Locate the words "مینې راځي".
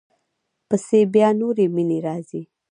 1.75-2.41